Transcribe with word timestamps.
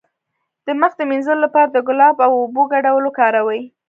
د 0.65 0.67
مخ 0.81 0.91
د 0.97 1.01
مینځلو 1.09 1.43
لپاره 1.45 1.69
د 1.71 1.77
ګلاب 1.87 2.15
او 2.25 2.31
اوبو 2.41 2.63
ګډول 2.73 3.03
وکاروئ 3.05 3.61